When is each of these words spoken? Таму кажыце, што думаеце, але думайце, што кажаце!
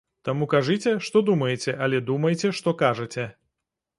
Таму 0.27 0.45
кажыце, 0.53 0.93
што 1.07 1.21
думаеце, 1.27 1.75
але 1.87 2.01
думайце, 2.09 2.53
што 2.61 2.73
кажаце! 2.83 3.27